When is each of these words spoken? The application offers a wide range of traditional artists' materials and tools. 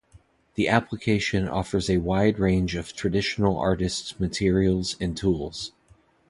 The 0.55 0.67
application 0.67 1.47
offers 1.47 1.87
a 1.87 1.97
wide 1.97 2.39
range 2.39 2.73
of 2.73 2.91
traditional 2.95 3.59
artists' 3.59 4.19
materials 4.19 4.95
and 4.99 5.15
tools. 5.15 5.73